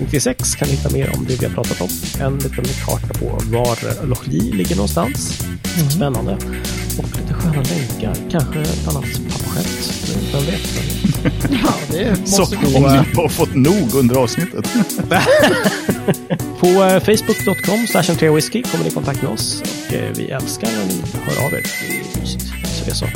[0.00, 1.88] 96 kan ni hitta mer om det vi har pratat om.
[2.20, 5.46] En liten karta på var Lochli ligger någonstans.
[5.90, 6.32] Spännande.
[6.98, 8.30] Och lite sköna länkar.
[8.30, 10.04] Kanske ett annat pappaskämt.
[10.32, 10.94] Vem vet?
[11.50, 12.42] Ja, det Så
[12.76, 14.68] om ni har fått nog under avsnittet.
[16.60, 19.62] På eh, facebook.com slash whisky kommer ni i kontakt med oss.
[19.62, 21.62] Och eh, vi älskar när ni hör av er.
[21.62, 22.63] Det är mysigt.
[22.84, 23.06] Det är så.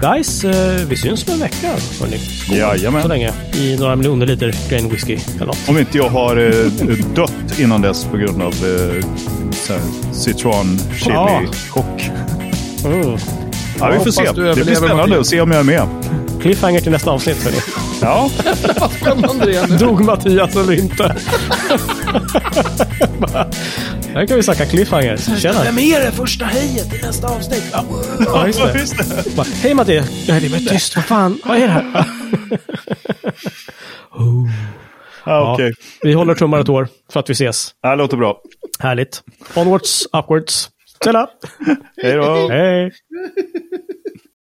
[0.00, 1.70] Guys, eh, vi syns om en vecka.
[2.00, 2.20] Hörrni.
[2.58, 3.02] Jajamän.
[3.02, 3.32] Så länge.
[3.54, 5.58] I några miljoner liter grain whisky eller något.
[5.68, 9.04] Om inte jag har eh, dött innan dess på grund av eh,
[10.12, 11.40] citron Ja.
[11.40, 12.10] chili chock.
[12.84, 13.18] Mm.
[13.78, 14.22] Ja, vi får se.
[14.32, 15.86] Det blir spännande att se om jag är med.
[16.42, 17.44] Cliffhanger till nästa avsnitt.
[17.44, 17.56] Hörni.
[18.00, 18.30] Ja,
[18.80, 19.76] Vad spännande det är nu.
[19.76, 21.16] Dog Mattias eller inte?
[24.14, 25.16] Här kan vi snacka cliffhanger.
[25.16, 25.62] Tjena!
[25.64, 27.64] Vem är det första hejet i nästa avsnitt?
[27.72, 27.84] Ja.
[28.20, 28.78] Ja, just det.
[28.78, 29.36] just det.
[29.36, 30.10] Bara, Hej Mattias!
[30.28, 30.96] Nej, det var tyst.
[30.96, 31.40] Vad fan?
[31.44, 32.04] Vad är det här?
[35.24, 35.72] Ja, okej.
[36.02, 37.74] Vi håller tummar och tår för att vi ses.
[37.82, 38.40] Det här låter bra.
[38.78, 39.22] Härligt.
[39.54, 40.70] Onwards, upwards.
[41.04, 41.26] Tjena!
[42.02, 42.48] Hej då.
[42.48, 42.92] Hej!